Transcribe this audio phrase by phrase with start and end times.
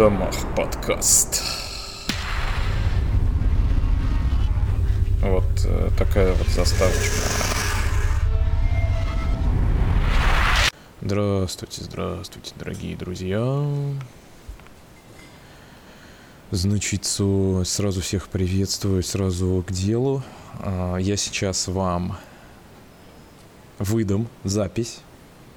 [0.00, 1.42] домах подкаст.
[5.20, 7.16] Вот э, такая вот заставочка.
[11.02, 13.62] Здравствуйте, здравствуйте, дорогие друзья.
[16.50, 20.22] Значит, сразу всех приветствую, сразу к делу.
[20.60, 22.16] А, я сейчас вам
[23.78, 25.00] выдам запись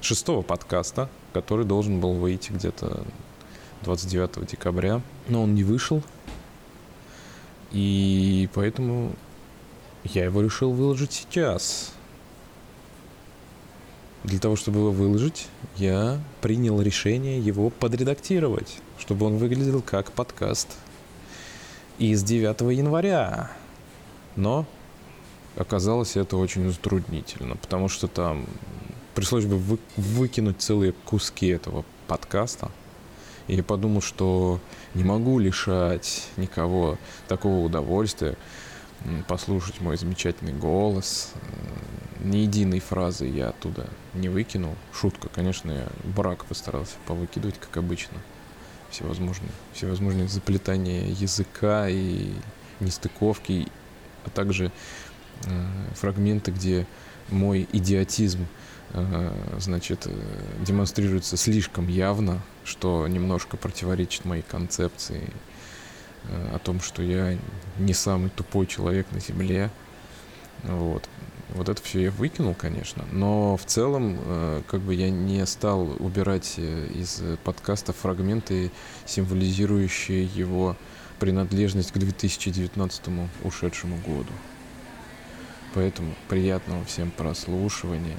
[0.02, 3.06] шестого подкаста, который должен был выйти где-то
[3.84, 6.02] 29 декабря, но он не вышел.
[7.70, 9.12] И поэтому
[10.04, 11.92] я его решил выложить сейчас.
[14.24, 20.68] Для того, чтобы его выложить, я принял решение его подредактировать, чтобы он выглядел как подкаст
[21.98, 23.50] из 9 января.
[24.36, 24.66] Но
[25.56, 28.46] оказалось это очень затруднительно, потому что там
[29.14, 32.70] пришлось бы вы, выкинуть целые куски этого подкаста.
[33.46, 34.58] И подумал, что
[34.94, 38.36] не могу лишать никого такого удовольствия
[39.28, 41.32] послушать мой замечательный голос.
[42.20, 44.74] Ни единой фразы я оттуда не выкинул.
[44.92, 48.16] Шутка, конечно, я брак постарался повыкидывать, как обычно.
[48.90, 52.32] Всевозможные, всевозможные заплетания языка и
[52.80, 53.66] нестыковки,
[54.24, 54.70] а также
[55.46, 56.86] э, фрагменты, где
[57.28, 58.46] мой идиотизм
[59.58, 60.12] значит, э,
[60.60, 65.30] демонстрируется слишком явно, что немножко противоречит моей концепции
[66.24, 67.36] э, о том, что я
[67.78, 69.70] не самый тупой человек на Земле.
[70.62, 71.08] Вот.
[71.50, 74.18] Вот это все я выкинул, конечно, но в целом
[74.66, 78.72] как бы я не стал убирать из подкаста фрагменты,
[79.04, 80.74] символизирующие его
[81.20, 83.02] принадлежность к 2019
[83.44, 84.32] ушедшему году.
[85.74, 88.16] Поэтому приятного всем прослушивания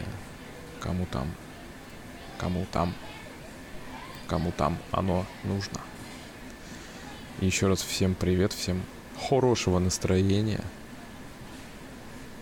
[0.85, 1.27] кому там,
[2.37, 2.93] кому там,
[4.27, 5.81] кому там оно нужно.
[7.41, 8.83] Еще раз всем привет, всем
[9.29, 10.63] хорошего настроения.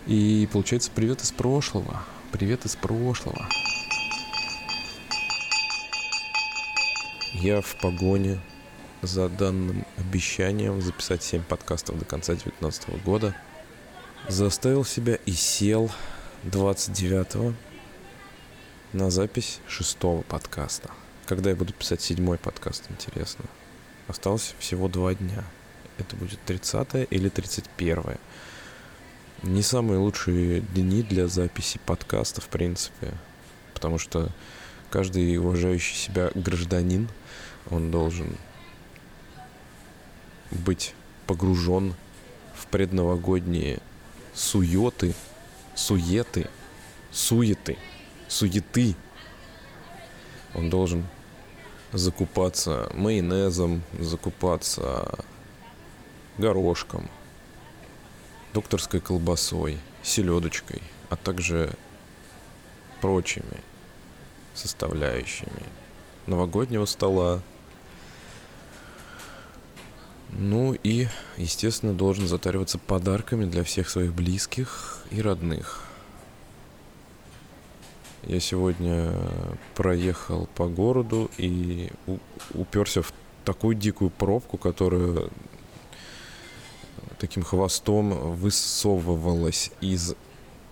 [0.06, 2.04] И получается привет из прошлого.
[2.32, 3.48] Привет из прошлого.
[7.32, 8.40] Я в погоне
[9.00, 13.34] за данным обещанием записать 7 подкастов до конца 2019 года.
[14.28, 15.90] Заставил себя и сел
[16.44, 17.54] 29
[18.94, 20.88] на запись шестого подкаста.
[21.26, 23.44] Когда я буду писать седьмой подкаст, интересно.
[24.06, 25.42] Осталось всего два дня.
[25.98, 28.04] Это будет 30 или 31
[29.42, 33.12] Не самые лучшие дни для записи подкаста, в принципе.
[33.74, 34.28] Потому что
[34.90, 37.08] каждый уважающий себя гражданин,
[37.70, 38.36] он должен
[40.52, 40.94] быть
[41.26, 41.94] погружен
[42.54, 43.80] в предновогодние
[44.34, 45.16] суеты,
[45.74, 46.48] суеты,
[47.10, 47.76] суеты–
[48.34, 48.96] суеты.
[50.54, 51.06] Он должен
[51.92, 55.08] закупаться майонезом, закупаться
[56.38, 57.08] горошком,
[58.52, 61.72] докторской колбасой, селедочкой, а также
[63.00, 63.60] прочими
[64.54, 65.62] составляющими
[66.26, 67.40] новогоднего стола.
[70.30, 71.06] Ну и,
[71.36, 75.83] естественно, должен затариваться подарками для всех своих близких и родных.
[78.26, 79.12] Я сегодня
[79.74, 81.90] проехал по городу и
[82.54, 83.12] уперся в
[83.44, 85.28] такую дикую пробку, которая
[87.18, 90.14] таким хвостом высовывалась из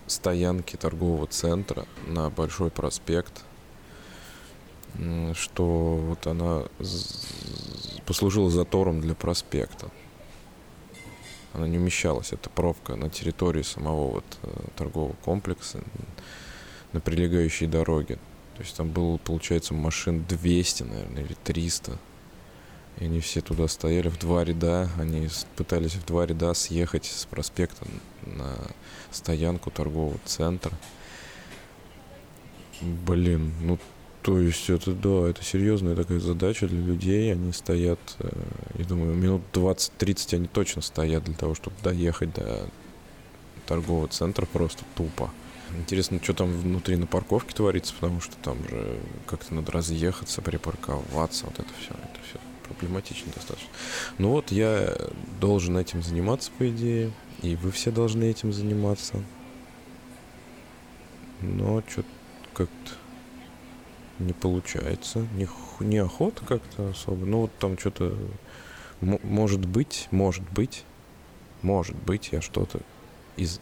[0.07, 3.45] стоянки торгового центра на Большой проспект,
[5.35, 6.63] что вот она
[8.07, 9.91] послужила затором для проспекта.
[11.53, 15.83] Она не умещалась, эта пробка на территории самого вот э, торгового комплекса
[16.93, 18.17] на прилегающей дороге.
[18.57, 21.99] То есть там было, получается, машин 200, наверное, или 300.
[22.99, 24.91] И они все туда стояли в два ряда.
[24.99, 27.87] Они пытались в два ряда съехать с проспекта
[28.27, 28.55] на
[29.11, 30.73] стоянку торгового центра.
[32.81, 33.79] Блин, ну
[34.23, 37.33] то есть это, да, это серьезная такая задача для людей.
[37.33, 38.31] Они стоят, э,
[38.79, 42.69] я думаю, минут 20-30 они точно стоят для того, чтобы доехать до
[43.67, 45.31] торгового центра просто тупо.
[45.79, 51.47] Интересно, что там внутри на парковке творится, потому что там же как-то надо разъехаться, припарковаться,
[51.47, 53.69] вот это все, это все проблематично достаточно.
[54.19, 54.97] Ну вот, я
[55.41, 59.23] должен этим заниматься, по идее, и вы все должны этим заниматься.
[61.41, 62.09] Но что-то
[62.55, 62.93] как-то
[64.19, 65.49] не получается, не,
[65.81, 67.27] не охота как-то особо.
[67.27, 68.17] Ну вот там что-то,
[69.01, 70.85] может быть, может быть,
[71.63, 72.81] может быть, я что-то
[73.37, 73.61] из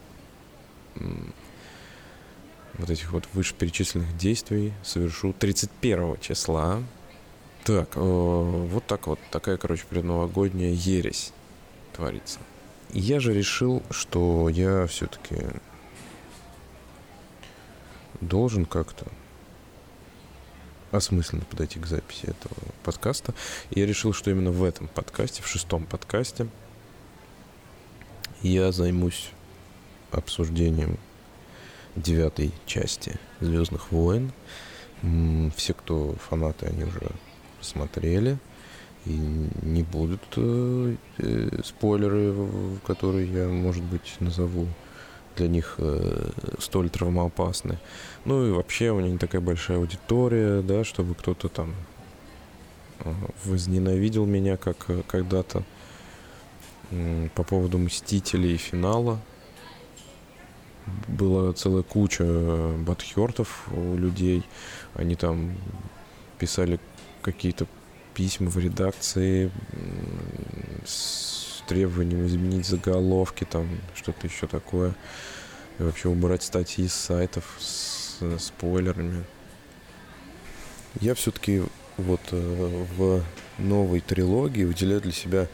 [2.74, 6.82] вот этих вот вышеперечисленных действий совершу 31 числа
[7.64, 11.32] Так, э, вот так вот, такая, короче, предновогодняя ересь
[11.92, 12.38] творится.
[12.92, 15.36] Я же решил, что я все-таки
[18.20, 19.06] должен как-то
[20.90, 23.34] осмысленно подойти к записи этого подкаста.
[23.70, 26.48] И я решил, что именно в этом подкасте, в шестом подкасте,
[28.42, 29.30] я займусь
[30.10, 30.98] обсуждением
[31.96, 34.32] девятой части Звездных войн.
[35.56, 37.10] Все, кто фанаты, они уже
[37.60, 38.38] смотрели.
[39.06, 39.18] И
[39.62, 42.34] не будут э, э, спойлеры,
[42.86, 44.66] которые я, может быть, назову
[45.36, 47.78] для них э, столь травмоопасны.
[48.26, 51.74] Ну и вообще у меня не такая большая аудитория, да, чтобы кто-то там
[53.00, 53.12] э,
[53.44, 55.62] возненавидел меня, как э, когда-то
[57.36, 59.20] по поводу Мстителей и финала.
[61.08, 64.44] Была целая куча э, батхертов у людей.
[64.94, 65.56] Они там
[66.38, 66.80] писали
[67.22, 67.66] какие-то
[68.14, 69.50] письма в редакции
[70.84, 74.94] с требованием изменить заголовки, там что-то еще такое.
[75.78, 79.24] И вообще убрать статьи с сайтов с спойлерами.
[81.00, 81.62] Я все-таки
[81.96, 83.22] вот э, в
[83.58, 85.46] новой трилогии выделяю для себя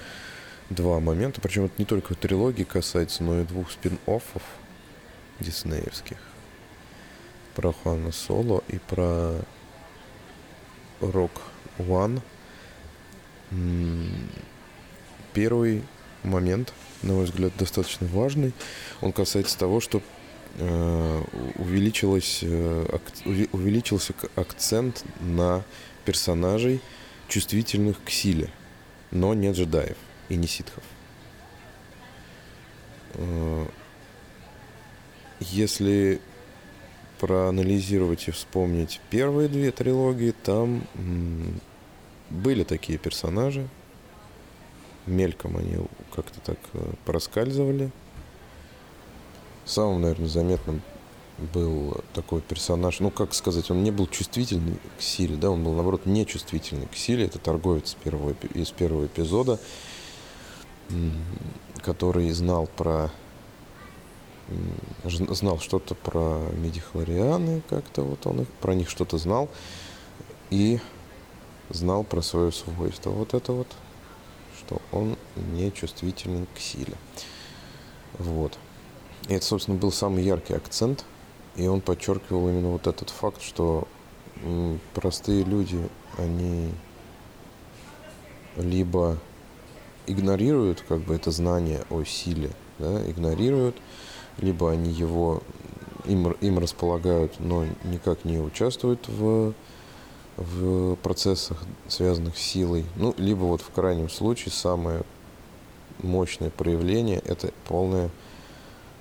[0.70, 1.40] два момента.
[1.40, 4.42] Причем это не только трилогии касается, но и двух спин-оффов
[5.40, 6.18] диснеевских.
[7.54, 9.40] Про Хуана Соло и про
[11.00, 11.42] Рок
[11.78, 12.20] One.
[15.32, 15.82] Первый
[16.22, 16.72] момент,
[17.02, 18.52] на мой взгляд, достаточно важный.
[19.00, 20.02] Он касается того, что
[20.58, 21.22] э,
[22.42, 25.62] э, увеличился акцент на
[26.04, 26.80] персонажей,
[27.28, 28.50] чувствительных к силе,
[29.10, 29.96] но не джедаев
[30.28, 30.84] и не ситхов.
[35.40, 36.20] Если
[37.18, 40.82] проанализировать и вспомнить первые две трилогии, там
[42.30, 43.68] были такие персонажи.
[45.06, 45.76] Мельком они
[46.14, 47.92] как-то так э, проскальзывали.
[49.64, 50.82] Самым, наверное, заметным
[51.38, 55.74] был такой персонаж, ну, как сказать, он не был чувствительный к силе, да, он был,
[55.74, 57.26] наоборот, нечувствительный к силе.
[57.26, 59.60] Это торговец первого, из первого эпизода,
[61.82, 63.12] который знал про
[65.04, 69.48] знал что-то про медихлорианы, как-то вот он их, про них что-то знал,
[70.50, 70.78] и
[71.70, 73.10] знал про свое свойство.
[73.10, 73.68] Вот это вот,
[74.58, 75.16] что он
[75.52, 76.94] не чувствителен к силе.
[78.18, 78.58] Вот.
[79.28, 81.04] И это, собственно, был самый яркий акцент,
[81.56, 83.88] и он подчеркивал именно вот этот факт, что
[84.94, 85.88] простые люди,
[86.18, 86.70] они
[88.56, 89.18] либо
[90.06, 93.76] игнорируют как бы это знание о силе, да, игнорируют,
[94.38, 95.42] либо они его
[96.04, 99.54] им, им располагают, но никак не участвуют в,
[100.36, 102.84] в процессах, связанных с силой.
[102.96, 105.02] Ну, либо вот в крайнем случае самое
[106.02, 108.10] мощное проявление– это полная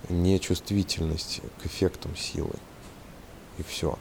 [0.09, 2.53] нечувствительность к эффектам силы.
[3.57, 3.97] И все.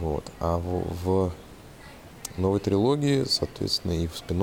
[0.00, 0.24] Вот.
[0.40, 1.32] А в, в
[2.36, 4.42] новой трилогии, соответственно, и в спин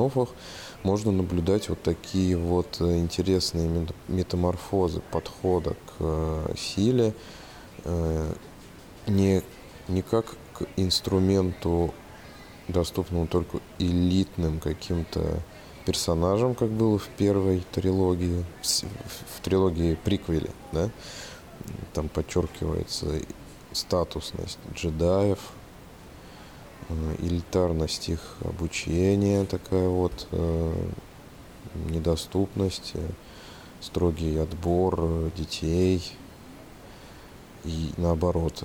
[0.83, 7.13] можно наблюдать вот такие вот э, интересные метаморфозы подхода к э, силе,
[7.83, 8.33] э,
[9.07, 9.43] не,
[9.87, 11.93] не как к инструменту,
[12.67, 15.41] доступному только элитным каким-то
[15.85, 20.89] персонажам, как было в первой трилогии, в трилогии приквеле, да,
[21.93, 23.07] там подчеркивается
[23.71, 25.39] статусность джедаев,
[27.19, 30.73] элитарность их обучения, такая вот э,
[31.89, 33.09] недоступность, э,
[33.79, 36.03] строгий отбор детей.
[37.63, 38.63] И наоборот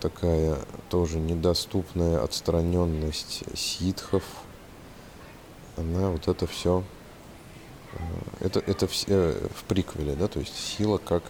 [0.00, 0.56] такая
[0.88, 4.24] тоже недоступная отстраненность ситхов,
[5.76, 6.82] она вот это все
[8.40, 11.22] это, это в, в приквеле, да, то есть сила как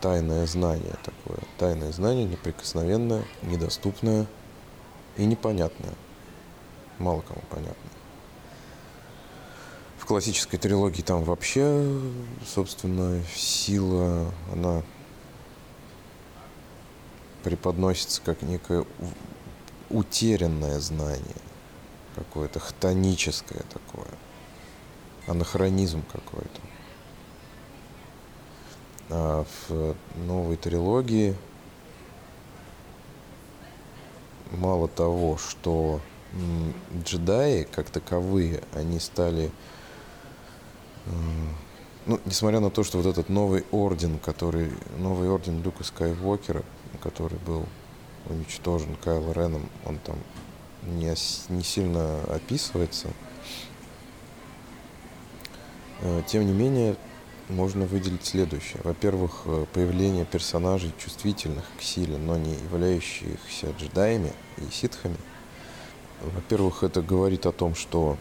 [0.00, 1.38] тайное знание такое.
[1.58, 4.26] Тайное знание, неприкосновенное, недоступное,
[5.16, 5.94] и непонятное.
[6.98, 7.90] Мало кому понятно.
[9.98, 12.00] В классической трилогии там вообще,
[12.46, 14.82] собственно, сила, она
[17.42, 18.84] преподносится как некое
[19.90, 21.36] утерянное знание,
[22.14, 24.08] какое-то хтоническое такое,
[25.26, 26.60] анахронизм какой-то.
[29.08, 31.36] А в новой трилогии
[34.50, 36.00] мало того, что
[37.04, 39.50] джедаи как таковые, они стали,
[42.04, 46.62] ну, несмотря на то, что вот этот новый орден, который, новый орден Люка Скайуокера,
[47.02, 47.66] который был
[48.28, 50.16] уничтожен Кайло Реном, он там
[50.82, 51.14] не,
[51.48, 53.08] не сильно описывается.
[56.00, 56.96] Э, тем не менее,
[57.48, 58.80] можно выделить следующее.
[58.82, 65.16] Во-первых, э, появление персонажей чувствительных к силе, но не являющихся джедаями и ситхами.
[66.22, 68.16] Во-первых, это говорит о том, что,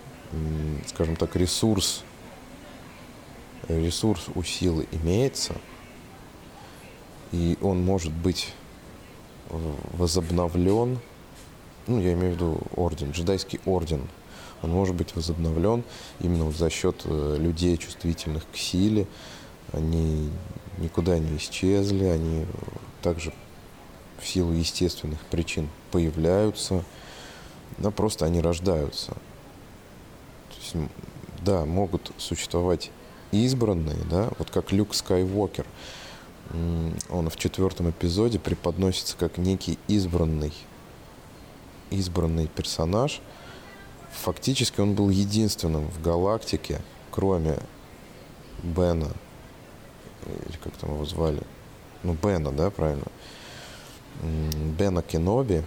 [0.88, 2.04] скажем так, ресурс,
[3.68, 5.56] ресурс у силы имеется,
[7.32, 8.54] и он может быть
[9.50, 11.00] возобновлен,
[11.88, 14.08] ну, я имею в виду орден, джедайский орден,
[14.62, 15.84] он может быть возобновлен
[16.20, 19.08] именно за счет э, людей, чувствительных к силе.
[19.72, 20.30] Они
[20.78, 22.46] никуда не исчезли, они
[23.02, 23.34] также
[24.20, 26.84] в силу естественных причин появляются,
[27.78, 29.12] да, просто они рождаются.
[29.12, 30.90] То есть,
[31.44, 32.92] да, могут существовать
[33.32, 35.66] избранные, да, вот как Люк Скайуокер.
[37.10, 40.54] Он в четвертом эпизоде преподносится как некий избранный,
[41.90, 43.22] избранный персонаж–
[44.24, 46.82] Фактически он был единственным в галактике,
[47.12, 47.60] кроме
[48.64, 49.12] Бена,
[50.26, 51.42] или как там его звали,
[52.04, 53.06] ну, Бена, да, правильно,
[54.78, 55.64] Бена Кеноби,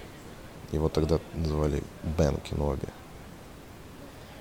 [0.72, 1.82] его тогда называли
[2.18, 2.88] Бен Кеноби,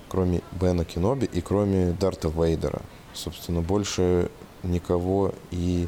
[0.09, 2.81] кроме Бена Кеноби и кроме Дарта Вейдера.
[3.13, 4.29] Собственно, больше
[4.63, 5.87] никого и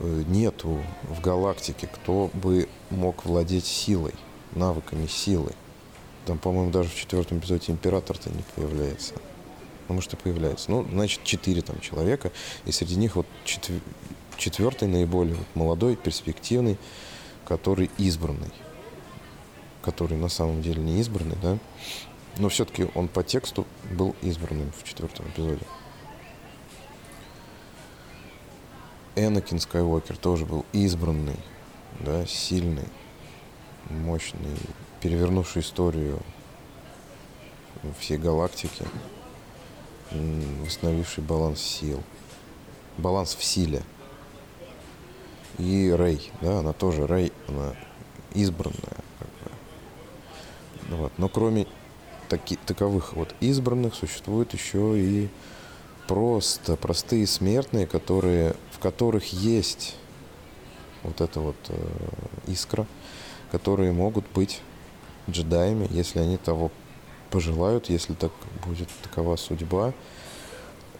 [0.00, 4.14] э, нету в галактике, кто бы мог владеть силой,
[4.54, 5.52] навыками силы.
[6.26, 9.14] Там, по-моему, даже в четвертом эпизоде император-то не появляется.
[9.88, 10.72] Ну, может, и появляется.
[10.72, 12.32] Ну, значит, четыре там человека.
[12.64, 13.80] И среди них вот четвер...
[14.36, 16.78] четвертый наиболее вот, молодой, перспективный,
[17.44, 18.50] который избранный.
[19.82, 21.58] Который на самом деле не избранный, да.
[22.38, 25.62] Но все-таки он по тексту был избранным в четвертом эпизоде.
[29.14, 31.36] Энакин Скайуокер тоже был избранный,
[32.00, 32.88] да, сильный,
[33.88, 34.58] мощный,
[35.00, 36.20] перевернувший историю
[37.98, 38.84] всей галактики,
[40.62, 42.02] восстановивший баланс сил,
[42.98, 43.82] баланс в силе.
[45.58, 47.74] И Рэй, да, она тоже Рэй, она
[48.34, 48.96] избранная.
[49.18, 49.28] Как
[50.88, 50.96] бы.
[50.96, 51.12] вот.
[51.16, 51.66] Но кроме
[52.28, 55.28] таки, таковых вот избранных существует еще и
[56.06, 59.96] просто простые смертные, которые, в которых есть
[61.02, 61.76] вот эта вот э,
[62.46, 62.86] искра,
[63.50, 64.60] которые могут быть
[65.28, 66.70] джедаями, если они того
[67.30, 68.32] пожелают, если так
[68.66, 69.92] будет такова судьба.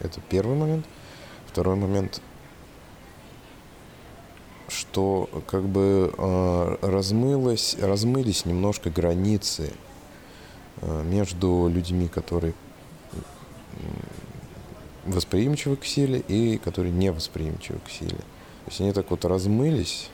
[0.01, 0.87] Это первый момент.
[1.47, 2.21] Второй момент,
[4.69, 9.73] что как бы э, размылось, размылись немножко границы
[10.83, 12.55] э, между людьми, которые
[15.07, 18.17] восприимчивы к силе и которые не восприимчивы к силе.
[18.17, 20.11] То есть они так вот размылись,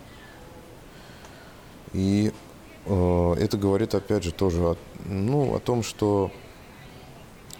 [1.92, 2.32] и
[2.86, 6.30] это говорит, опять же, тоже о, ну, о том, что,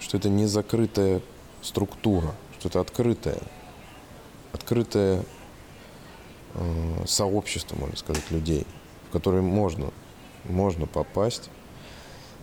[0.00, 1.21] что это не закрытая
[1.61, 3.38] структура, что это открытое,
[4.52, 5.25] открытое
[6.55, 8.67] э, сообщество, можно сказать, людей,
[9.09, 9.93] в которое можно,
[10.45, 11.50] можно попасть,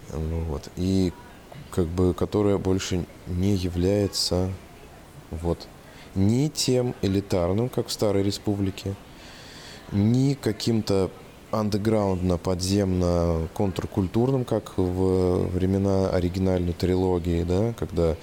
[0.10, 1.14] вот, и
[1.72, 4.52] как бы, которое больше не является
[5.32, 5.68] вот,
[6.16, 8.96] ни тем элитарным, как в Старой Республике,
[9.92, 11.12] ни каким-то
[11.52, 18.16] андеграундно, подземно, контркультурным, как в времена оригинальной трилогии, да, когда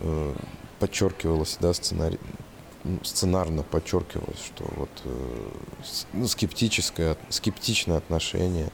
[0.00, 0.34] э,
[0.78, 2.18] подчеркивалось, да, сценарий,
[3.02, 5.48] сценарно подчеркивалось, что вот э,
[6.12, 8.70] ну, скептическое, скептичное отношение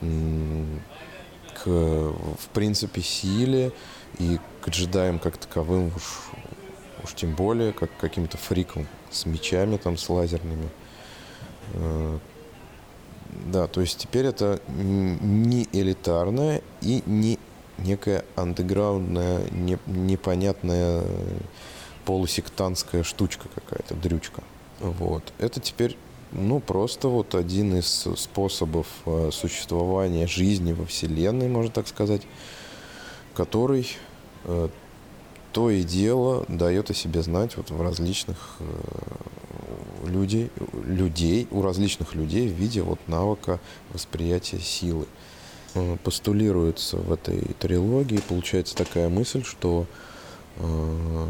[0.00, 3.72] к, в принципе, силе
[4.18, 6.30] и к джедаям как таковым уж,
[7.04, 10.68] уж тем более, как каким-то фриком с мечами там, с лазерными,
[11.74, 12.18] э,
[13.46, 17.38] да, то есть теперь это не элитарная и не
[17.78, 21.02] некая андеграундная, не, непонятная
[22.04, 24.42] полусектантская штучка какая-то, дрючка.
[24.80, 25.32] Вот.
[25.38, 25.96] Это теперь
[26.32, 32.22] ну, просто вот один из способов э, существования жизни во Вселенной, можно так сказать,
[33.34, 33.88] который
[34.44, 34.68] э,
[35.52, 38.64] то и дело дает о себе знать вот в различных э,
[40.04, 43.60] людей, людей, у различных людей в виде вот навыка
[43.92, 45.06] восприятия силы.
[45.74, 49.86] Э, постулируется в этой трилогии, получается такая мысль, что
[50.56, 51.28] э,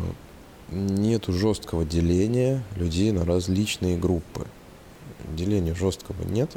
[0.70, 4.46] нет жесткого деления людей на различные группы.
[5.34, 6.56] Деления жесткого нет,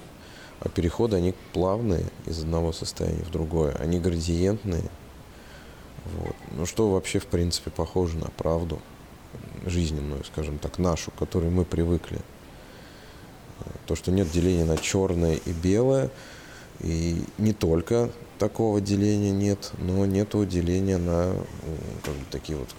[0.59, 3.75] а переходы они плавные из одного состояния в другое.
[3.75, 4.89] Они градиентные.
[6.05, 6.35] Вот.
[6.51, 8.79] Ну что вообще в принципе похоже на правду
[9.65, 12.19] жизненную, скажем так, нашу, к которой мы привыкли.
[13.85, 16.09] То, что нет деления на черное и белое,
[16.81, 21.33] и не только такого деления нет, но нет деления на
[22.03, 22.69] как бы, такие вот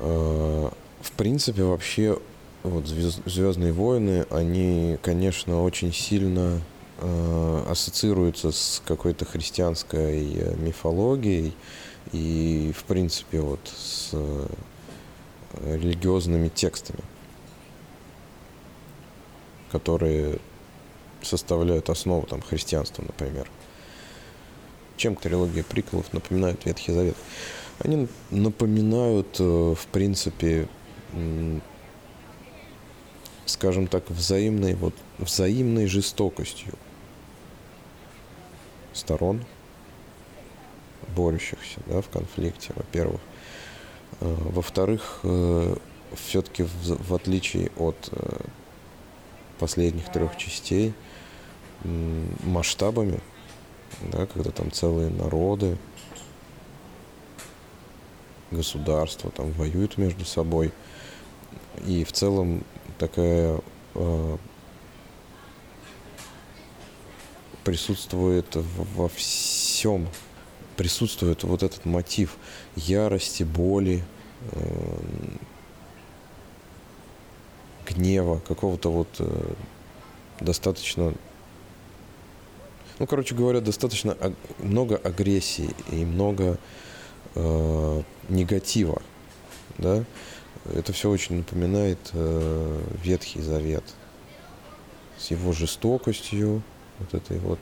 [0.00, 0.70] Э,
[1.00, 2.18] в принципе, вообще,
[2.62, 6.60] вот Звездные войны, они, конечно, очень сильно
[6.98, 11.54] э, ассоциируются с какой-то христианской э, мифологией
[12.12, 14.46] и, в принципе, вот с э,
[15.64, 17.00] религиозными текстами,
[19.70, 20.40] которые
[21.26, 23.50] составляют основу там, христианства, например.
[24.96, 27.16] Чем трилогия приколов напоминает Ветхий Завет?
[27.78, 30.68] Они напоминают, э, в принципе,
[33.44, 36.72] скажем так, взаимной, вот, взаимной жестокостью
[38.94, 39.44] сторон,
[41.14, 43.20] борющихся да, в конфликте, во-первых.
[44.20, 45.76] Э, во-вторых, э,
[46.14, 48.10] все-таки в, в отличие от
[49.58, 50.94] последних трех частей,
[52.44, 53.20] масштабами,
[54.02, 55.78] да, когда там целые народы,
[58.50, 60.72] государства там воюют между собой.
[61.86, 62.64] И в целом
[62.98, 63.60] такая
[63.94, 64.36] э,
[67.64, 68.46] присутствует
[68.94, 70.08] во всем
[70.76, 72.36] присутствует вот этот мотив
[72.76, 74.04] ярости, боли,
[74.52, 74.98] э,
[77.88, 79.52] гнева, какого-то вот э,
[80.40, 81.14] достаточно,
[82.98, 84.16] ну, короче говоря, достаточно
[84.58, 86.58] много агрессии и много
[87.34, 89.02] э, негатива,
[89.78, 90.04] да.
[90.74, 93.84] Это все очень напоминает э, Ветхий Завет
[95.18, 96.62] с его жестокостью,
[96.98, 97.58] вот этой вот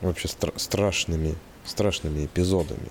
[0.00, 1.34] вообще стра- страшными,
[1.64, 2.90] страшными эпизодами.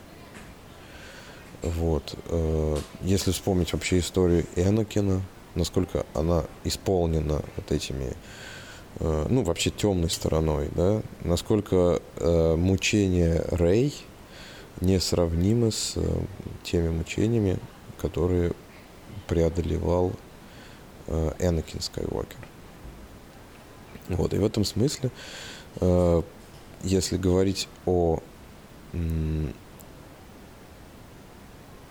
[1.62, 2.15] Вот.
[2.26, 5.21] Э, если вспомнить вообще историю Энакина,
[5.56, 8.13] насколько она исполнена вот этими, э,
[8.99, 13.93] ну, вообще темной стороной, да, насколько э, мучения Рэй
[14.81, 15.95] несравнимы с
[16.63, 17.57] теми мучениями,
[17.99, 18.53] которые
[19.27, 20.13] преодолевал
[21.07, 22.38] Энакин Скайуокер.
[24.10, 25.12] Вот, и в этом смысле
[26.83, 28.19] если говорить о,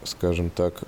[0.05, 0.85] скажем так,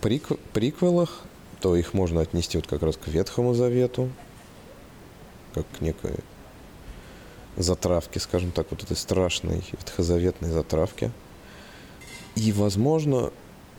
[0.00, 1.22] прик, приквелах,
[1.60, 4.10] то их можно отнести вот как раз к Ветхому Завету,
[5.54, 6.16] как к некой
[7.56, 11.10] затравке, скажем так, вот этой страшной ветхозаветной затравке.
[12.36, 13.32] И, возможно,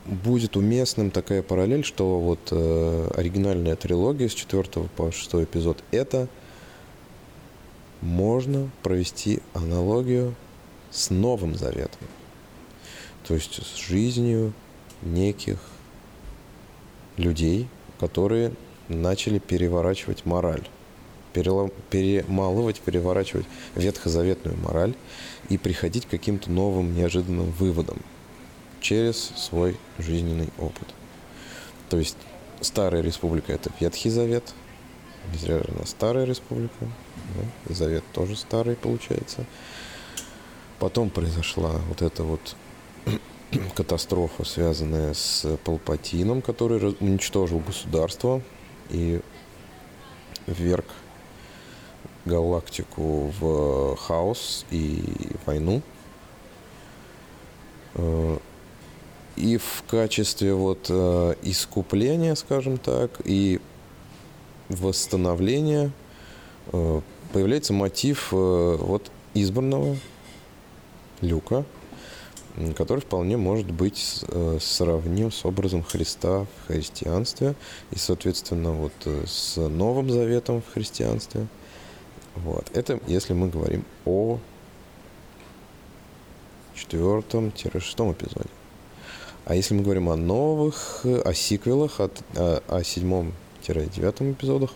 [0.04, 4.64] будет уместным такая параллель, что вот э, оригинальная трилогия с 4
[4.96, 6.28] по 6 эпизод это–
[8.00, 10.34] можно провести аналогию
[10.90, 12.06] с Новым Заветом.
[13.26, 14.52] То есть с жизнью
[15.02, 15.58] неких
[17.20, 18.52] людей, которые
[18.88, 20.66] начали переворачивать мораль,
[21.32, 24.94] перемалывать, переворачивать ветхозаветную мораль
[25.48, 27.98] и приходить к каким-то новым неожиданным выводам
[28.80, 30.88] через свой жизненный опыт.
[31.88, 32.16] То есть
[32.60, 34.52] Старая Республика– это Ветхий Завет,
[35.32, 36.86] не зря же она Старая Республика,
[37.36, 37.74] да?
[37.74, 39.46] Завет тоже старый получается.
[40.78, 42.56] Потом произошла вот эта вот
[43.74, 48.42] катастрофа, связанная с Палпатином, который уничтожил государство
[48.90, 49.20] и
[50.46, 50.86] вверг
[52.24, 55.02] галактику в хаос и
[55.46, 55.82] войну.
[57.94, 58.38] Э,
[59.36, 63.60] и в качестве вот э, искупления, скажем так, и
[64.68, 65.92] восстановления
[66.72, 67.00] э,
[67.32, 69.96] появляется мотив э, вот избранного
[71.20, 71.64] люка,
[72.76, 77.54] который вполне может быть э, сравним с образом Христа в христианстве
[77.90, 81.46] и, соответственно, вот э, с Новым Заветом в христианстве.
[82.36, 82.70] Вот.
[82.74, 84.38] Это если мы говорим о
[86.74, 88.48] четвертом-шестом эпизоде.
[89.44, 92.10] А если мы говорим о новых, о сиквелах, о,
[92.68, 94.70] о седьмом-девятом эпизодах,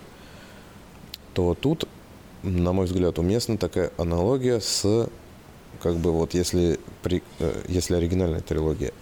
[1.33, 1.89] то тут
[2.45, 5.09] на мой взгляд, уместна такая аналогия с,
[5.83, 8.93] как бы вот если, при, э, если оригинальная трилогия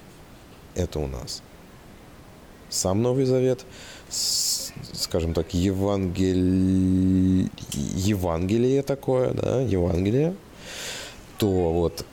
[0.74, 1.42] это у нас
[2.72, 3.64] сам Новый Завет,
[4.08, 10.34] скажем так, Евангелие, Евангелие такое, да, Евангелие,
[11.38, 12.04] то вот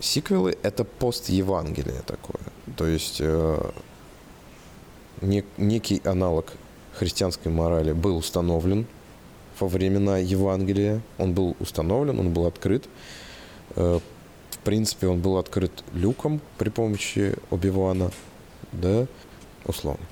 [0.00, 2.42] сиквелы— это пост Евангелия такое.
[2.76, 3.70] То есть э,
[5.22, 6.52] нек, некий аналог
[6.94, 8.86] христианской морали был установлен
[9.60, 11.02] во времена Евангелия.
[11.18, 12.88] Он был установлен, он был открыт.
[13.76, 13.98] Э,
[14.50, 18.10] в принципе, он был открыт люком при помощи Оби-Вана,
[18.72, 19.06] да,
[19.64, 20.04] условно.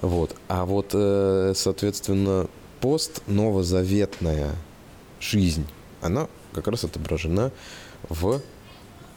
[0.00, 0.34] Вот.
[0.48, 2.48] А вот, э, соответственно,
[2.80, 4.52] пост новозаветная
[5.20, 5.66] жизнь,
[6.00, 7.50] она как раз отображена
[8.08, 8.40] в,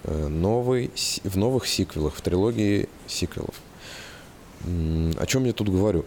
[0.03, 0.91] э, новой,
[1.23, 3.55] в новых сиквелах, в трилогии сиквелов.
[4.63, 6.05] О чем я тут говорю?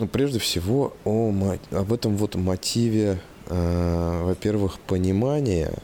[0.00, 1.30] Ну, прежде всего, о,
[1.72, 5.74] об этом вот мотиве, э, во-первых, понимания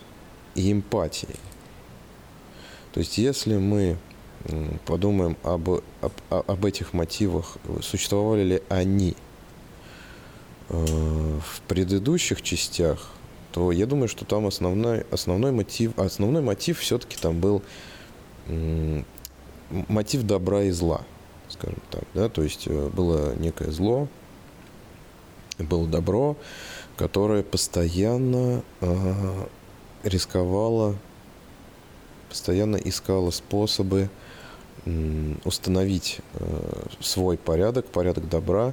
[0.55, 1.37] и эмпатии.
[2.94, 3.98] То есть, если мы
[4.87, 9.16] подумаем об, об, об этих мотивах, существовали ли они
[10.70, 13.11] э, в предыдущих частях,
[13.52, 17.62] то я думаю, что там основной, основной мотив, основной мотив все-таки там был
[19.68, 21.05] мотив добра и зла,
[21.59, 24.09] скажем так, да, то есть э, было некое зло,
[25.59, 26.37] было добро,
[26.97, 29.47] которое постоянно э,
[30.03, 30.97] рисковало,
[32.29, 34.09] постоянно искало способы
[35.45, 38.73] установить э, свой порядок, порядок добра,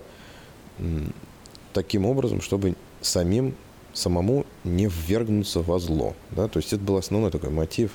[1.74, 3.56] таким образом, чтобы самим,
[3.93, 6.15] самому не ввергнуться во зло.
[6.32, 6.48] Да?
[6.48, 7.91] То есть это был основной такой мотив.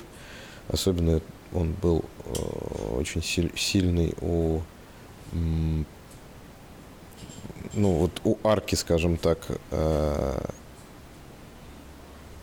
[0.67, 1.21] Особенно
[1.53, 4.59] он был э, очень сильный у
[5.31, 5.85] ну
[7.73, 9.39] вот у арки, скажем так,
[9.71, 10.41] э,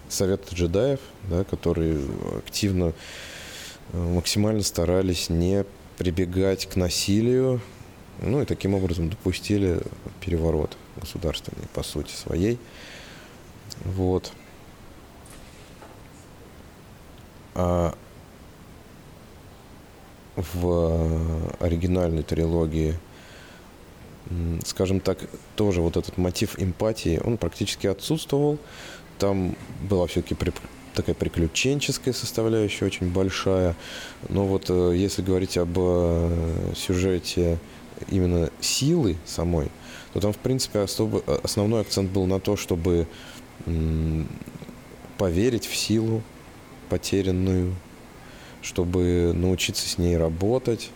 [0.08, 1.98] Совета джедаев, да, которые
[2.38, 2.92] активно
[3.92, 5.64] максимально старались не
[5.98, 7.60] прибегать к насилию,
[8.22, 9.80] ну и таким образом допустили
[10.20, 12.58] переворот государственный по сути своей.
[13.84, 14.32] Вот.
[17.54, 17.94] А
[20.36, 22.94] в оригинальной трилогии,
[24.64, 25.18] скажем так,
[25.54, 28.58] тоже вот этот мотив эмпатии, он практически отсутствовал.
[29.18, 29.56] Там
[29.88, 30.36] была все-таки
[30.94, 33.76] такая приключенческая составляющая очень большая.
[34.28, 37.58] Но вот э, если говорить об э, сюжете
[38.08, 39.68] именно силы самой,
[40.12, 43.06] то там, в принципе, особо, основной акцент был на то, чтобы
[45.18, 46.22] поверить в силу
[46.88, 47.74] потерянную,
[48.66, 50.90] чтобы научиться с ней работать.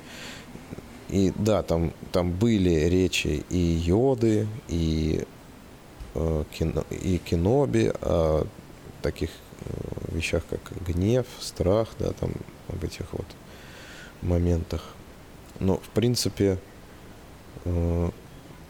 [1.08, 5.24] И да, там, там были речи и Йоды, и,
[6.14, 8.46] э, кино, и Киноби о
[9.00, 9.30] таких
[9.64, 12.32] Э, вещах, как гнев, страх, да, там
[12.68, 13.26] об этих вот
[14.22, 14.82] моментах.
[15.58, 16.58] Но, в принципе,
[17.64, 18.10] э,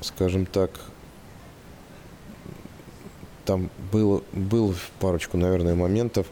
[0.01, 0.71] скажем так,
[3.45, 6.27] там было, было парочку, наверное, моментов,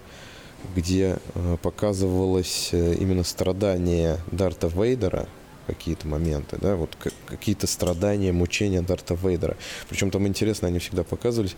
[0.75, 5.29] где э, показывалось э, именно страдание Дарта Вейдера,
[5.67, 9.57] какие-то моменты, да, вот какие-то страдания, мучения Дарта Вейдера.
[9.89, 11.57] Причем там интересно, они всегда показывались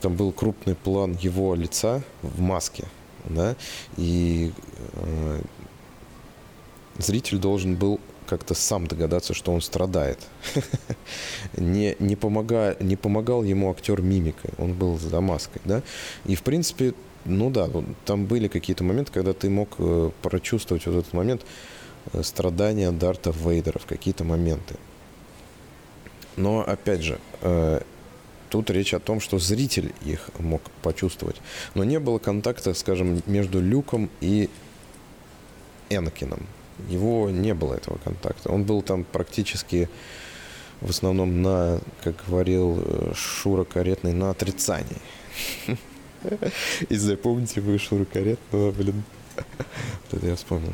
[0.00, 2.84] там был крупный план его лица в маске,
[3.24, 3.56] да,
[3.96, 4.52] и
[4.92, 5.40] э,
[6.98, 10.18] зритель должен был как-то сам догадаться, что он страдает.
[11.56, 15.82] не, не, помога, не помогал ему актер мимикой, он был за маской, да.
[16.24, 16.94] И, в принципе,
[17.26, 17.68] ну да,
[18.04, 21.42] там были какие-то моменты, когда ты мог э, прочувствовать вот этот момент
[22.12, 24.76] э, страдания Дарта Вейдера в какие-то моменты.
[26.36, 27.80] Но, опять же, э,
[28.48, 31.36] Тут речь о том, что зритель их мог почувствовать.
[31.74, 34.48] Но не было контакта, скажем, между Люком и
[35.90, 36.46] Энакином.
[36.88, 38.50] Его не было этого контакта.
[38.50, 39.88] Он был там практически
[40.80, 45.00] в основном на, как говорил Шура Каретный, на отрицании.
[46.88, 49.02] И запомните вы Шура Каретного, блин.
[49.36, 50.72] Вот это я вспомнил.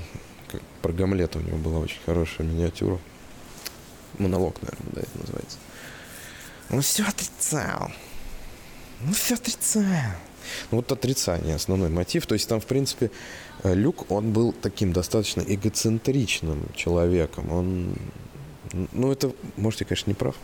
[0.82, 2.98] Про Гамлета у него была очень хорошая миниатюра.
[4.18, 5.58] Монолог, наверное, да, это называется.
[6.70, 7.90] Он все отрицал.
[9.00, 9.84] Ну, все отрицал.
[10.70, 12.26] Ну, вот отрицание, основной мотив.
[12.26, 13.10] То есть там, в принципе,
[13.62, 17.50] э, Люк, он был таким достаточно эгоцентричным человеком.
[17.52, 17.96] Он,
[18.92, 20.34] ну, это, может, я, конечно, не прав,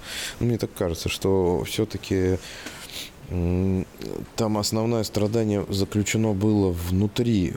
[0.41, 2.39] но мне так кажется, что все-таки
[3.29, 7.53] там основное страдание заключено было внутри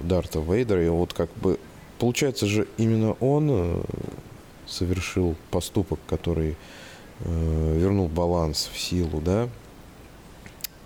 [0.00, 0.84] Дарта Вейдера.
[0.84, 1.58] И вот как бы,
[1.98, 3.82] получается же, именно он э,
[4.66, 6.56] совершил поступок, который
[7.24, 9.48] Э, вернул баланс в силу, да.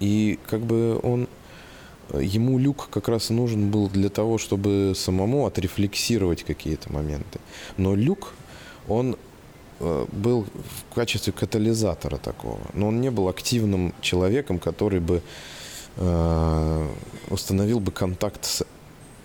[0.00, 1.28] И как бы он,
[2.12, 7.40] ему люк как раз нужен был для того, чтобы самому отрефлексировать какие-то моменты.
[7.78, 8.34] Но люк,
[8.86, 9.16] он
[9.80, 10.46] был
[10.90, 12.60] в качестве катализатора такого.
[12.72, 15.22] Но он не был активным человеком, который бы
[15.96, 16.88] э,
[17.28, 18.66] установил бы контакт с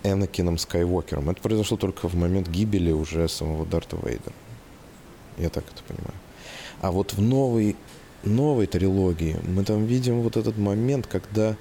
[0.02, 1.30] Энакином Скайуокером.
[1.30, 4.34] Это произошло только в момент гибели уже самого Дарта Вейдера.
[5.38, 6.14] Я так это понимаю.
[6.80, 7.76] А вот в новой,
[8.24, 11.56] новой трилогии мы там видим вот этот момент, когда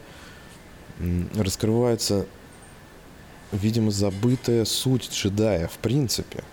[1.36, 2.26] раскрывается,
[3.52, 6.44] видимо, забытая суть джедая в принципе.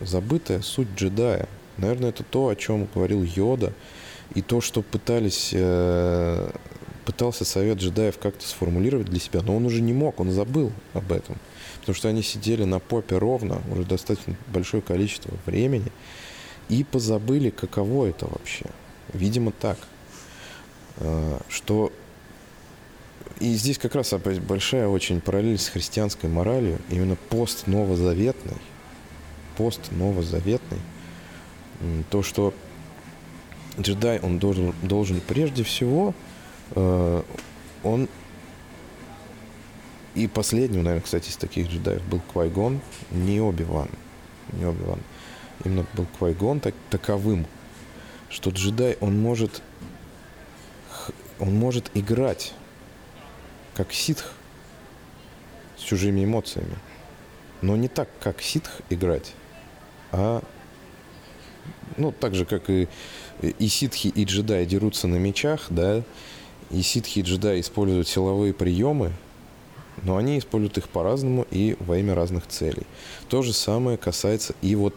[0.00, 1.48] Забытая суть джедая.
[1.76, 3.72] Наверное, это то, о чем говорил Йода,
[4.34, 6.50] и то, что пытались, э,
[7.04, 11.12] пытался совет джедаев как-то сформулировать для себя, но он уже не мог, он забыл об
[11.12, 11.36] этом.
[11.80, 15.90] Потому что они сидели на попе ровно уже достаточно большое количество времени
[16.68, 18.66] и позабыли, каково это вообще.
[19.14, 19.78] Видимо, так.
[20.98, 21.92] Э, что
[23.40, 28.56] и здесь как раз большая очень параллель с христианской моралью, именно пост новозаветный,
[29.58, 30.78] пост новозаветный,
[32.10, 32.54] то, что
[33.78, 36.14] джедай, он должен, должен прежде всего,
[36.76, 37.22] э,
[37.82, 38.08] он
[40.14, 43.88] и последним, наверное, кстати, из таких джедаев был Квайгон, не Оби-Ван,
[44.52, 45.00] не Оби-Ван,
[45.64, 47.44] именно был Квайгон так, таковым,
[48.30, 49.60] что джедай, он может,
[51.40, 52.54] он может играть
[53.74, 54.32] как ситх
[55.76, 56.76] с чужими эмоциями.
[57.60, 59.34] Но не так, как ситх играть,
[60.12, 60.42] а
[61.96, 62.88] ну, так же, как и,
[63.40, 66.02] и ситхи, и джедаи дерутся на мечах, да,
[66.70, 69.12] и ситхи и джедаи используют силовые приемы,
[70.02, 72.86] но они используют их по-разному и во имя разных целей.
[73.28, 74.94] То же самое касается и вот,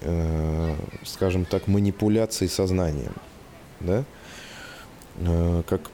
[0.00, 3.14] э, скажем так, манипуляции сознанием,
[3.80, 4.04] да,
[5.16, 5.90] э, как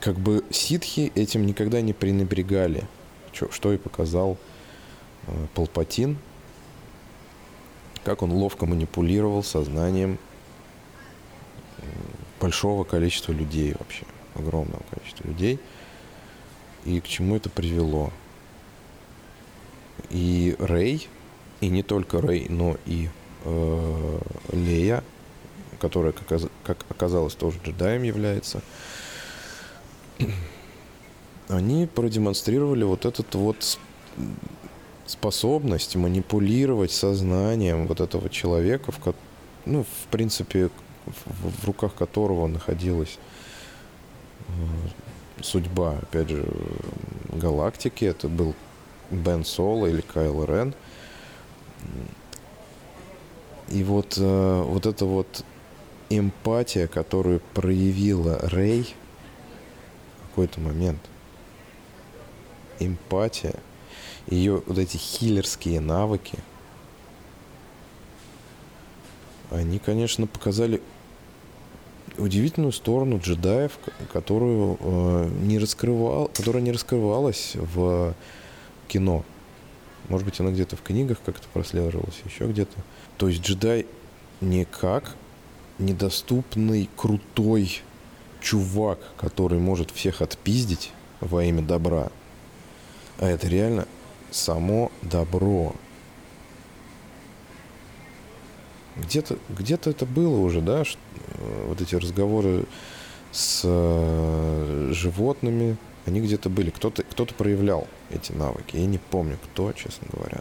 [0.00, 2.84] как бы ситхи этим никогда не пренебрегали,
[3.32, 4.36] что, что и показал
[5.26, 6.18] э, Палпатин,
[8.08, 10.16] как он ловко манипулировал сознанием
[12.40, 15.60] большого количества людей вообще, огромного количества людей,
[16.86, 18.10] и к чему это привело.
[20.08, 21.06] И Рэй,
[21.60, 23.10] и не только Рэй, но и
[23.44, 24.18] э,
[24.52, 25.04] Лея,
[25.78, 28.62] которая, как, как оказалось, тоже джедаем является,
[31.48, 33.78] они продемонстрировали вот этот вот
[35.08, 39.14] способность манипулировать сознанием вот этого человека, в,
[39.66, 40.70] ну, в принципе,
[41.06, 43.18] в, в руках которого находилась
[44.46, 44.52] э,
[45.42, 46.46] судьба, опять же,
[47.32, 48.04] галактики.
[48.04, 48.54] Это был
[49.10, 50.74] Бен Соло или Кайл Рен.
[53.68, 55.44] И вот, э, вот эта вот
[56.10, 58.94] эмпатия, которую проявила Рэй–
[60.38, 61.00] какой-то момент.
[62.78, 63.56] Эмпатия,
[64.30, 66.38] ее вот эти хиллерские навыки,
[69.50, 70.82] они, конечно, показали
[72.18, 73.78] удивительную сторону джедаев,
[74.12, 78.14] которую э, не раскрывал, которая не раскрывалась в
[78.88, 79.24] кино.
[80.08, 82.76] Может быть, она где-то в книгах как-то прослеживалась, еще где-то.
[83.16, 83.86] То есть джедай
[84.40, 85.14] не как
[85.78, 87.82] недоступный, крутой
[88.40, 92.10] чувак, который может всех отпиздить во имя добра,
[93.18, 93.86] а это реально
[94.30, 95.74] само добро.
[98.96, 102.64] Где-то где это было уже, да, э, вот эти разговоры
[103.30, 106.70] с э, животными, они где-то были.
[106.70, 108.76] Кто-то кто проявлял эти навыки.
[108.76, 110.40] Я не помню, кто, честно говоря.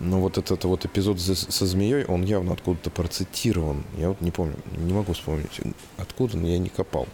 [0.00, 3.84] Но вот этот вот эпизод со змеей, он явно откуда-то процитирован.
[3.98, 5.60] Я вот не помню, не могу вспомнить,
[5.98, 7.06] откуда, но я не копал.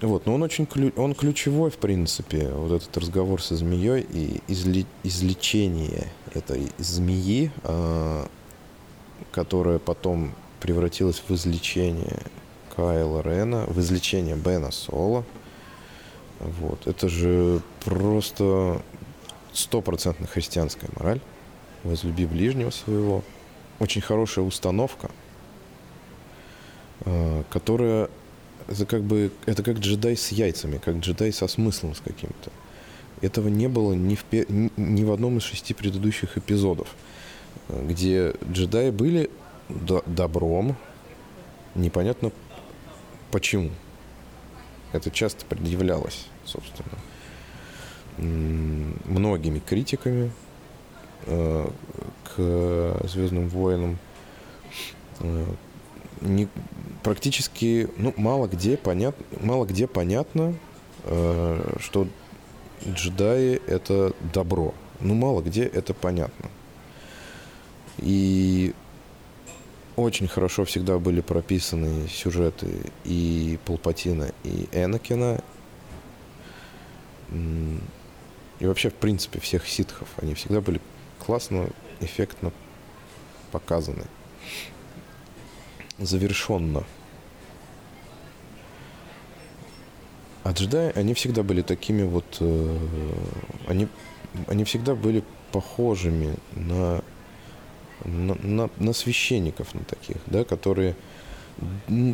[0.00, 4.86] Вот, но он очень он ключевой, в принципе, вот этот разговор со змеей и изли,
[5.02, 8.26] излечение этой змеи, э,
[9.32, 12.22] которая потом превратилась в излечение
[12.76, 15.24] Кайла Рена, в излечение Бена Соло.
[16.38, 16.86] Вот.
[16.86, 18.80] Это же просто
[19.52, 21.20] стопроцентно христианская мораль
[21.82, 23.24] возлюби ближнего своего.
[23.80, 25.10] Очень хорошая установка,
[27.04, 28.08] э, которая
[28.68, 32.50] это как бы это как джедай с яйцами, как джедай со смыслом с каким-то.
[33.20, 36.88] Этого не было ни в, ни в одном из шести предыдущих эпизодов,
[37.68, 39.30] где джедаи были
[39.68, 40.76] добром,
[41.74, 42.30] непонятно
[43.32, 43.70] почему.
[44.92, 46.98] Это часто предъявлялось, собственно,
[48.16, 50.30] многими критиками,
[51.26, 51.68] Э,
[52.24, 53.98] к Звездным войнам
[55.20, 55.44] э,
[56.20, 56.48] не,
[57.02, 60.54] практически ну, мало где понят, мало где понятно,
[61.04, 62.06] э, что
[62.86, 64.74] джедаи это добро.
[65.00, 66.50] Ну, мало где это понятно.
[67.98, 68.74] И
[69.96, 72.68] очень хорошо всегда были прописаны сюжеты
[73.04, 75.42] и Палпатина, и Энакина.
[77.32, 80.08] И вообще, в принципе, всех ситхов.
[80.16, 80.80] Они всегда были
[81.18, 81.68] классно,
[82.00, 82.52] эффектно
[83.50, 84.04] показаны.
[85.98, 86.84] Завершенно.
[90.44, 92.38] А джедаи, они всегда были такими вот...
[92.40, 92.78] Э,
[93.66, 93.88] они,
[94.46, 97.02] они всегда были похожими на,
[98.04, 100.94] на, на, на священников, на таких, да, которые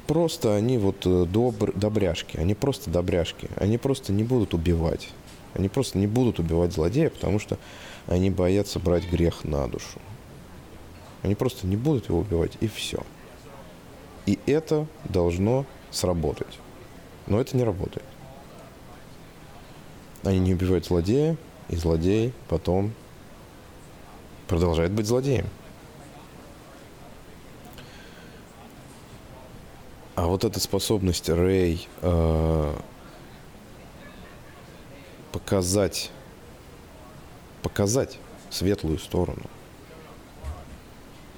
[0.07, 5.11] просто они вот э, добр, добряшки, они просто добряшки, они просто не будут убивать.
[5.55, 7.59] Они просто не будут убивать злодея, потому что
[8.07, 10.01] они боятся брать грех на душу.
[11.23, 13.03] Они просто не будут его убивать, и все.
[14.27, 16.59] И это должно сработать.
[17.27, 18.05] Но это не работает.
[20.23, 21.37] Они не убивают злодея,
[21.69, 22.93] и злодей потом
[24.49, 25.47] продолжает быть злодеем.
[30.15, 32.75] А вот эта способность Рэй э,
[35.33, 36.11] показать,
[37.63, 39.43] показать светлую сторону.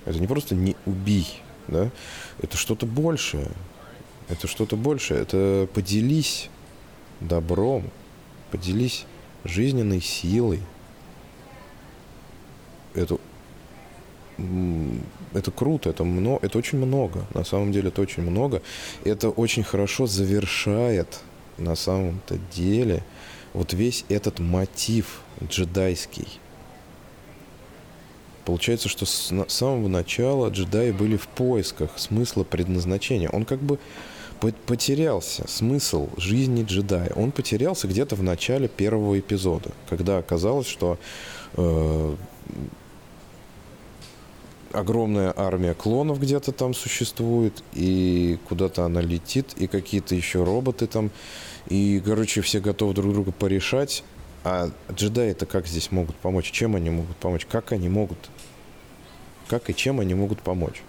[0.05, 1.91] Это не просто не убей, да?
[2.41, 3.49] Это что-то большее.
[4.29, 5.21] Это что-то большее.
[5.21, 6.51] Это поделись
[7.21, 7.91] добром,
[8.51, 9.07] поделись
[9.45, 10.61] жизненной силой.
[12.95, 13.19] Это
[15.33, 17.25] это круто, это, много, это очень много.
[17.33, 18.63] На самом деле это очень много.
[19.05, 21.21] Это очень хорошо завершает
[21.57, 23.03] на самом-то деле
[23.55, 26.29] вот весь этот мотив джедайский.
[28.47, 33.29] Получается, что с самого начала джедаи были в поисках смысла предназначения.
[33.29, 33.81] Он как бы
[34.67, 37.11] потерялся смысл жизни джедая.
[37.17, 40.97] Он потерялся где-то в начале первого эпизода, когда оказалось, что
[41.55, 42.17] э,
[44.73, 51.11] огромная армия клонов где-то там существует, и куда-то она летит, и какие-то еще роботы там,
[51.69, 54.05] и, короче, все готовы друг друга порешать.
[54.45, 56.53] А джедаи-то как здесь могут помочь?
[56.53, 57.45] Чем они могут помочь?
[57.47, 58.19] Как они могут?
[59.49, 60.83] Как и чем они могут помочь?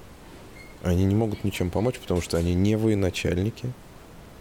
[0.84, 3.72] Они не могут ничем помочь, потому что они не военачальники.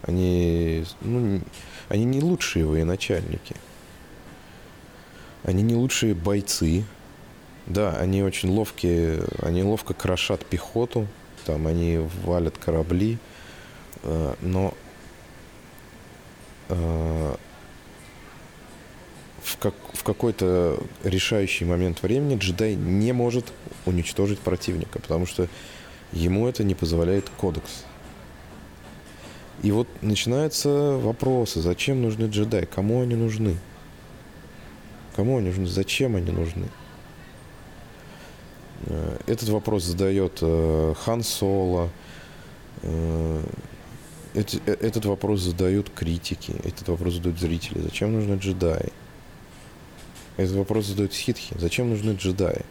[0.02, 1.40] Они, ну,
[1.88, 3.56] они не лучшие военачальники.
[5.42, 6.84] Они не лучшие бойцы.
[7.66, 11.08] Да, они очень ловкие, они ловко крошат пехоту,
[11.44, 13.18] там они валят корабли,
[14.04, 14.72] э, но
[16.68, 17.34] э,
[19.46, 23.52] в, как, в какой-то решающий момент времени джедай не может
[23.84, 25.48] уничтожить противника, потому что
[26.12, 27.84] ему это не позволяет кодекс.
[29.62, 33.56] И вот начинаются вопросы, зачем нужны джедаи, кому они нужны?
[35.14, 36.66] Кому они нужны, зачем они нужны?
[38.86, 41.88] Э, этот вопрос задает э, Хан Соло.
[42.82, 43.42] Э,
[44.34, 47.80] этот вопрос задают критики, этот вопрос задают зрители.
[47.80, 48.92] Зачем нужны джедаи?
[50.36, 51.54] Этот вопрос задают ситхи.
[51.58, 52.62] Зачем нужны джедаи?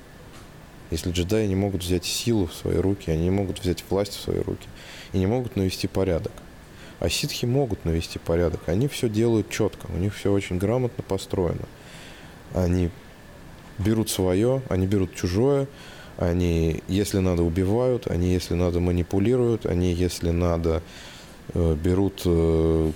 [0.91, 4.21] Если джедаи не могут взять силу в свои руки, они не могут взять власть в
[4.21, 4.67] свои руки
[5.13, 6.31] и не могут навести порядок.
[6.99, 8.61] А ситхи могут навести порядок.
[8.67, 11.65] Они все делают четко, у них все очень грамотно построено.
[12.53, 12.89] Они
[13.79, 15.67] берут свое, они берут чужое,
[16.17, 20.81] они, если надо, убивают, они, если надо, манипулируют, они, если надо,
[21.53, 22.91] э, берут, э,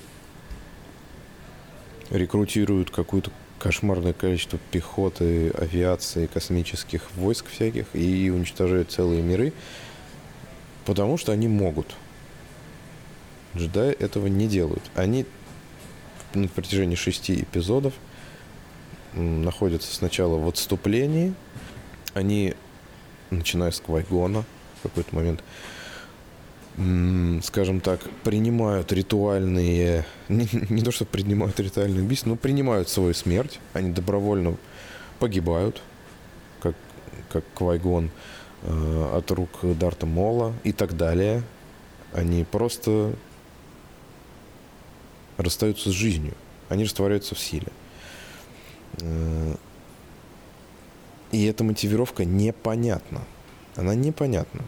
[2.11, 9.53] рекрутируют какое-то кошмарное количество пехоты, авиации, космических войск всяких и уничтожают целые миры,
[10.85, 11.95] потому что они могут.
[13.55, 14.83] Джедаи этого не делают.
[14.95, 15.25] Они
[16.33, 17.93] на протяжении шести эпизодов
[19.13, 21.33] находятся сначала в отступлении,
[22.13, 22.53] они
[23.29, 24.45] начиная с Квайгона
[24.79, 25.43] в какой-то момент,
[27.43, 33.91] скажем так, принимают ритуальные, не, то что принимают ритуальные убийства, но принимают свою смерть, они
[33.91, 34.55] добровольно
[35.19, 35.81] погибают,
[36.61, 36.75] как,
[37.29, 38.11] как Квайгон
[38.63, 41.43] э, от рук Дарта Мола и так далее.
[42.13, 43.13] Они просто
[45.37, 46.33] расстаются с жизнью,
[46.69, 47.67] они растворяются в силе.
[49.01, 49.55] Э,
[51.33, 53.23] и эта мотивировка непонятна.
[53.75, 54.63] Она непонятна.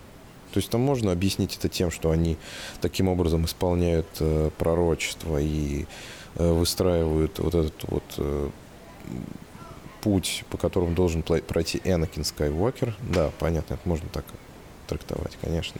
[0.51, 2.37] То есть там можно объяснить это тем, что они
[2.81, 5.85] таким образом исполняют э, пророчество и
[6.35, 8.49] э, выстраивают вот этот вот э,
[10.01, 12.95] путь, по которому должен пройти Энакин Скайуокер.
[13.01, 14.25] Да, понятно, это можно так
[14.87, 15.79] трактовать, конечно.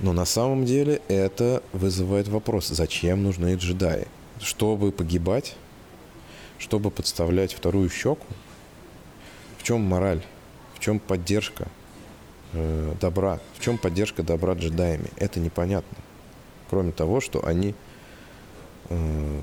[0.00, 4.08] Но на самом деле это вызывает вопрос, зачем нужны джедаи?
[4.40, 5.54] Чтобы погибать?
[6.58, 8.26] Чтобы подставлять вторую щеку?
[9.58, 10.22] В чем мораль?
[10.74, 11.68] В чем поддержка
[12.52, 13.40] э, добра?
[13.54, 15.10] В чем поддержка добра джедаями?
[15.16, 15.98] Это непонятно.
[16.68, 17.74] Кроме того, что они
[18.88, 19.42] э,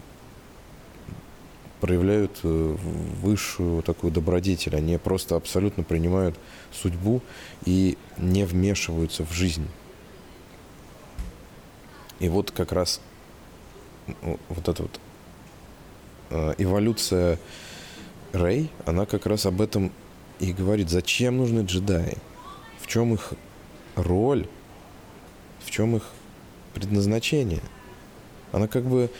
[1.79, 2.75] проявляют э,
[3.21, 4.75] высшую такую добродетель.
[4.75, 6.37] Они просто абсолютно принимают
[6.71, 7.21] судьбу
[7.65, 9.67] и не вмешиваются в жизнь.
[12.19, 12.99] И вот как раз
[14.49, 14.99] вот эта вот
[16.29, 17.39] э, эволюция
[18.33, 19.91] Рэй, она как раз об этом
[20.39, 22.17] и говорит, зачем нужны джедаи,
[22.87, 23.33] в чем их
[23.95, 24.47] роль,
[25.59, 26.03] в чем их
[26.73, 27.61] предназначение.
[28.53, 29.11] Она как бы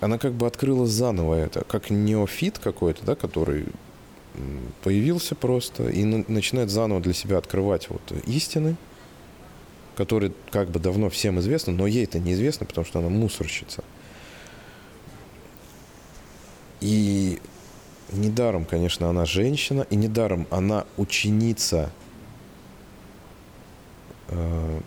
[0.00, 3.66] она как бы открыла заново это, как неофит какой-то, да, который
[4.82, 8.76] появился просто и начинает заново для себя открывать вот истины,
[9.96, 13.84] которые как бы давно всем известны, но ей это неизвестно, потому что она мусорщица.
[16.80, 17.40] И
[18.12, 21.90] недаром, конечно, она женщина, и недаром она ученица
[24.28, 24.80] э,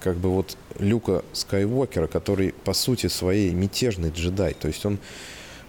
[0.00, 4.54] как бы вот Люка Скайуокера, который по сути своей мятежный джедай.
[4.54, 4.98] То есть он,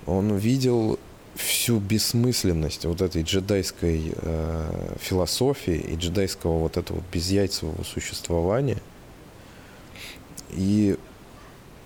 [0.05, 0.99] он видел
[1.35, 8.77] всю бессмысленность вот этой джедайской э, философии и джедайского вот этого безяйцевого существования.
[10.49, 10.97] И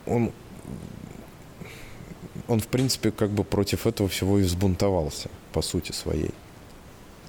[0.05, 0.31] он,
[2.47, 6.31] он, в принципе, как бы против этого всего и взбунтовался, по сути своей.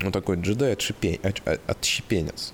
[0.03, 1.21] Он такой джедай отшипень,
[1.67, 2.53] отщепенец,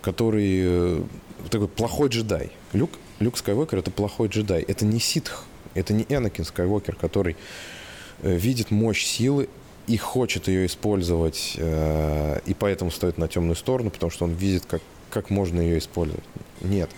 [0.00, 1.02] который э,
[1.50, 2.50] такой плохой джедай.
[2.72, 4.62] Люк, Люк Скайуокер это плохой джедай.
[4.62, 7.36] Это не ситх, это не Энакин Скайуокер, который
[8.22, 9.48] Э, видит мощь силы
[9.88, 14.64] и хочет ее использовать, э, и поэтому стоит на темную сторону, потому что он видит,
[14.64, 14.80] как,
[15.10, 16.24] как можно ее использовать.
[16.60, 16.88] Нет.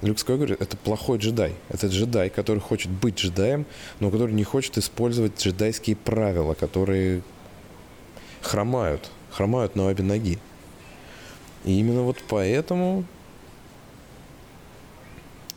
[0.00, 1.54] Люк Скайуокер— это плохой джедай.
[1.68, 3.66] Это джедай, который хочет быть джедаем,
[3.98, 7.22] но который не хочет использовать джедайские правила, которые
[8.40, 9.10] хромают.
[9.30, 10.38] Хромают на обе ноги.
[11.64, 13.04] И именно вот поэтому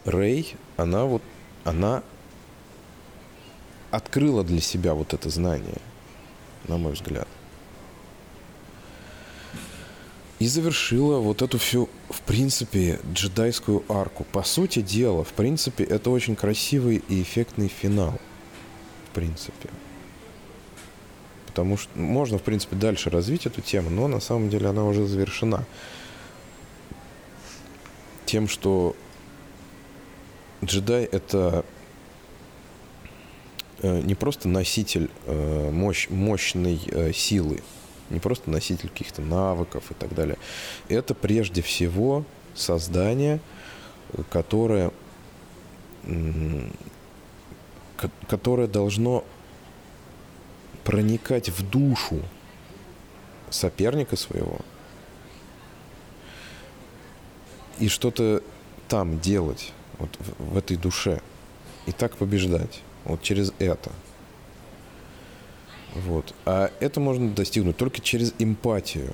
[0.06, 1.22] Рэй, она вот,
[1.64, 2.02] она
[3.92, 5.78] открыла для себя вот это знание,
[6.68, 7.28] на мой взгляд.
[10.42, 14.26] И завершила вот эту всю, в принципе, джедайскую арку.
[14.32, 18.20] По сути дела, в принципе, это очень красивый и эффектный финал.
[19.12, 19.70] В принципе.
[21.46, 25.06] Потому что можно, в принципе, дальше развить эту тему, но на самом деле она уже
[25.06, 25.64] завершена.
[28.26, 28.96] Тем, что
[30.64, 31.64] джедай это
[33.84, 37.62] Э, не просто носитель э, мощь, мощной э, силы,
[38.12, 40.38] не просто носитель каких-то навыков и так далее.
[40.90, 43.40] Это прежде всего создание,
[44.30, 44.92] которое,
[48.28, 49.24] которое должно
[50.84, 52.22] проникать в душу
[53.50, 54.60] соперника своего
[57.80, 58.44] и что-то
[58.88, 61.22] там делать, вот в, в этой душе,
[61.88, 62.82] и так побеждать.
[63.06, 63.92] Вот через это.
[65.94, 66.34] Вот.
[66.46, 69.14] А это можно достигнуть только через эмпатию.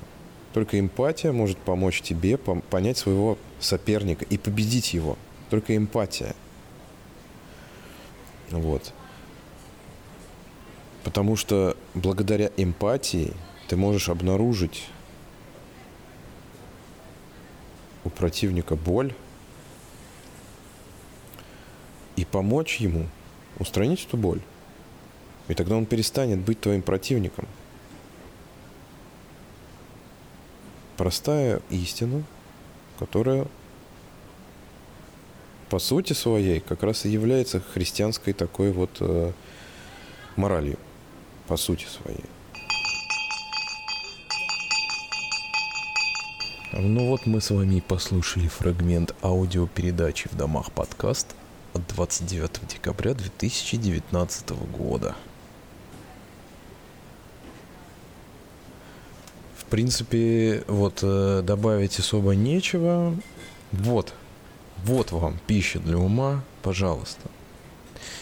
[0.52, 5.16] Только эмпатия может помочь тебе понять своего соперника и победить его.
[5.50, 6.34] Только эмпатия.
[8.50, 8.92] Вот.
[11.04, 13.32] Потому что благодаря эмпатии
[13.68, 14.88] ты можешь обнаружить
[18.04, 19.14] у противника боль
[22.16, 23.06] и помочь ему–
[23.58, 24.40] устранить эту боль.
[25.48, 27.46] И тогда он перестанет быть твоим противником.
[30.96, 32.22] Простая истина,
[32.98, 33.46] которая
[35.70, 39.32] по сути своей как раз и является христианской такой вот э,
[40.36, 40.78] моралью,
[41.46, 42.24] по сути своей.
[46.72, 51.34] Ну вот мы с вами послушали фрагмент аудиопередачи в домах подкаст
[51.74, 55.14] от 29 декабря 2019 года.
[59.68, 63.14] Принципе, вот э, добавить особо нечего.
[63.72, 64.14] Вот,
[64.84, 67.28] вот вам пища для ума, пожалуйста.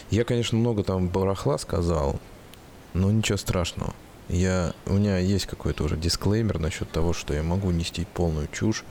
[0.09, 2.19] Я, конечно, много там барахла сказал,
[2.93, 3.93] но ничего страшного.
[4.29, 8.83] Я, у меня есть какой-то уже дисклеймер насчет того, что я могу нести полную чушь.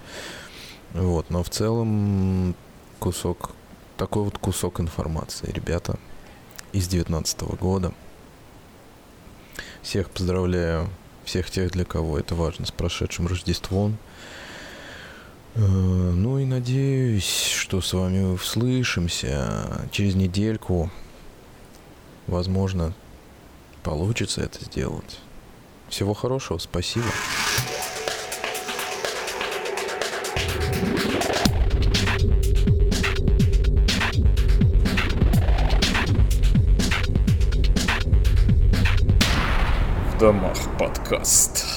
[0.95, 2.55] Вот, но в целом
[2.99, 3.51] кусок
[3.97, 5.99] такой вот кусок информации, ребята,
[6.73, 7.93] из 2019 года.
[9.83, 10.89] Всех поздравляю,
[11.27, 13.99] всех тех, для кого это важно, с прошедшим Рождеством.
[15.57, 20.91] Э, ну и надеюсь, что с вами услышимся через недельку.
[22.27, 22.95] Возможно,
[23.83, 25.19] получится это сделать.
[25.89, 27.07] Всего хорошего, спасибо.
[40.13, 40.56] В домах
[41.07, 41.76] подкаст.